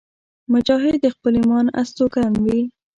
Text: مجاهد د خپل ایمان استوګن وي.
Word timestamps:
مجاهد 0.53 0.95
د 1.01 1.05
خپل 1.15 1.33
ایمان 1.39 1.65
استوګن 1.81 2.33
وي. 2.43 2.61